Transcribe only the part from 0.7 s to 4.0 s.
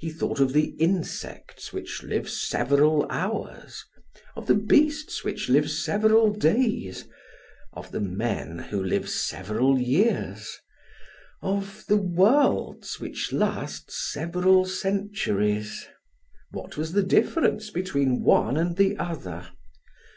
insects which live several hours,